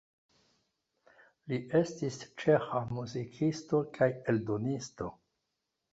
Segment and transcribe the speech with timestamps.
[1.51, 5.15] Li estis ĉeĥa muzikisto kaj eldonisto.